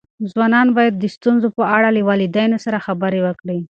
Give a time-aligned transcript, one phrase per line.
[0.31, 3.59] ځوانان باید د ستونزو په اړه له والدینو سره خبرې وکړي.